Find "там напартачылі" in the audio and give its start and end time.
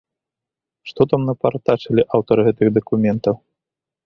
1.11-2.01